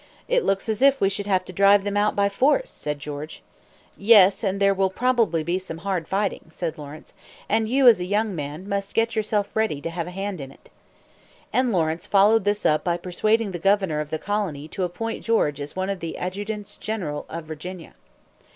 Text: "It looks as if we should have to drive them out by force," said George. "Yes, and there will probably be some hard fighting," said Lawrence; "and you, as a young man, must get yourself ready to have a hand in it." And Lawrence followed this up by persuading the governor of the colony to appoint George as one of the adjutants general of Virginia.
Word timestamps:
"It 0.27 0.43
looks 0.43 0.67
as 0.67 0.81
if 0.81 0.99
we 0.99 1.09
should 1.09 1.27
have 1.27 1.45
to 1.45 1.53
drive 1.53 1.83
them 1.83 1.95
out 1.95 2.15
by 2.15 2.27
force," 2.27 2.71
said 2.71 2.97
George. 2.97 3.43
"Yes, 3.95 4.43
and 4.43 4.59
there 4.59 4.73
will 4.73 4.89
probably 4.89 5.43
be 5.43 5.59
some 5.59 5.77
hard 5.77 6.07
fighting," 6.07 6.45
said 6.49 6.79
Lawrence; 6.79 7.13
"and 7.47 7.69
you, 7.69 7.87
as 7.87 7.99
a 7.99 8.05
young 8.05 8.33
man, 8.35 8.67
must 8.67 8.95
get 8.95 9.15
yourself 9.15 9.55
ready 9.55 9.79
to 9.79 9.91
have 9.91 10.07
a 10.07 10.09
hand 10.09 10.41
in 10.41 10.51
it." 10.51 10.71
And 11.53 11.71
Lawrence 11.71 12.07
followed 12.07 12.45
this 12.45 12.65
up 12.65 12.83
by 12.83 12.97
persuading 12.97 13.51
the 13.51 13.59
governor 13.59 13.99
of 13.99 14.09
the 14.09 14.17
colony 14.17 14.67
to 14.69 14.81
appoint 14.81 15.23
George 15.23 15.61
as 15.61 15.75
one 15.75 15.91
of 15.91 15.99
the 15.99 16.17
adjutants 16.17 16.77
general 16.77 17.27
of 17.29 17.45
Virginia. 17.45 17.93